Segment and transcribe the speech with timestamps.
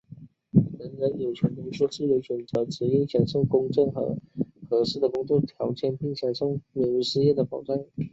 [0.79, 4.17] 人人有权工作、自由选择职业、享受公正和
[4.67, 7.77] 合适的工作条件并享受免于失业的保障。